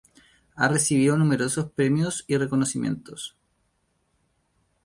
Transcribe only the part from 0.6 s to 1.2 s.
recibido